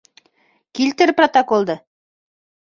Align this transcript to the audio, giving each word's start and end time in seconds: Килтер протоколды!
Килтер 0.79 1.15
протоколды! 1.21 1.79